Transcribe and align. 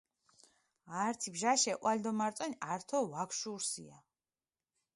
ართი 1.03 1.29
ბჟაშე 1.35 1.73
ჸვალი 1.79 2.01
დო 2.03 2.11
მარწვენი 2.19 2.57
ართო 2.71 2.97
ვაგშუურსია 3.11 3.97